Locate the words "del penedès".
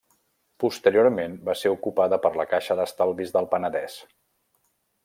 3.39-4.01